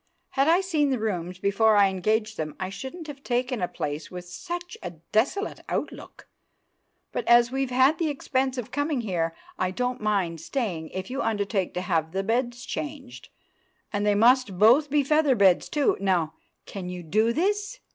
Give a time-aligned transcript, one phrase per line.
[0.29, 4.09] Had I seen the rooms before I engaged them I shouldn't have taken a place
[4.09, 6.27] with such a desolate outlook;
[7.11, 11.21] but as we've had the expense of coming here, I don't mind staying if you
[11.21, 13.29] undertake to have the beds changed;
[13.93, 15.97] and they must both be feather beds, too.
[15.99, 16.33] Now,
[16.65, 17.79] can you do this?"